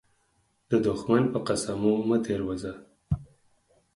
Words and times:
د 0.69 0.71
دښمن 0.87 1.23
په 1.33 1.39
قسمو 1.47 1.93
مه 2.09 2.17
تير 2.25 2.41
وزه. 2.47 2.73